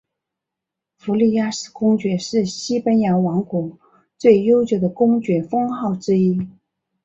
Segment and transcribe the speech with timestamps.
[0.97, 3.77] 弗里亚斯公爵是西班牙王国
[4.17, 6.47] 最悠久的公爵封号之一。